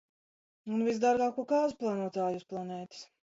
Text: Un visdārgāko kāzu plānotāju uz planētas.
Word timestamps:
Un 0.77 0.85
visdārgāko 0.87 1.45
kāzu 1.53 1.79
plānotāju 1.83 2.43
uz 2.43 2.49
planētas. 2.55 3.05